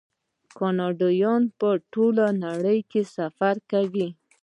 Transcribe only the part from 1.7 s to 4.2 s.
ټوله نړۍ کې سفر کوي.